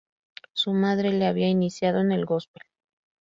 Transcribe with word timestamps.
Su 0.53 0.73
madre 0.73 1.11
le 1.13 1.27
había 1.27 1.47
iniciado 1.47 1.99
en 1.99 2.11
el 2.11 2.25
gospel. 2.25 2.63